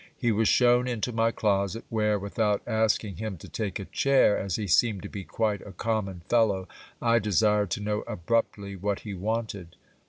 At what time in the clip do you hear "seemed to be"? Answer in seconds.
4.65-5.23